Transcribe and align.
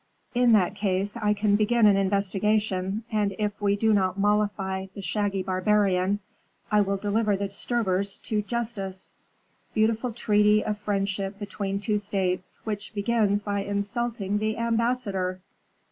In 0.33 0.51
that 0.53 0.73
case 0.73 1.15
I 1.15 1.35
can 1.35 1.55
begin 1.55 1.85
an 1.85 1.95
investigation, 1.95 3.03
and 3.11 3.35
if 3.37 3.61
we 3.61 3.75
do 3.75 3.93
not 3.93 4.17
mollify 4.17 4.87
the 4.95 5.01
shaggy 5.03 5.43
barbarian 5.43 6.21
I 6.71 6.81
will 6.81 6.97
deliver 6.97 7.37
the 7.37 7.45
disturbers 7.49 8.17
to 8.23 8.41
justice. 8.41 9.11
Beautiful 9.75 10.11
treaty 10.11 10.65
of 10.65 10.79
friendship 10.79 11.37
between 11.37 11.79
two 11.79 11.99
states, 11.99 12.59
which 12.63 12.95
begins 12.95 13.43
by 13.43 13.59
insulting 13.61 14.39
the 14.39 14.57
ambassador!" 14.57 15.39